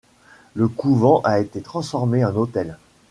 [0.55, 2.75] Le couvent a été transformé en hôtel.